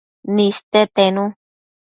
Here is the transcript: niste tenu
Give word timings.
niste 0.35 0.81
tenu 0.95 1.23